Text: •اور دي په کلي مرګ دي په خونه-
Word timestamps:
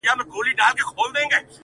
•اور 0.03 0.07
دي 0.07 0.13
په 0.19 0.25
کلي 0.33 0.51
مرګ 0.59 0.73
دي 0.77 0.83
په 0.87 0.91
خونه- 0.99 1.21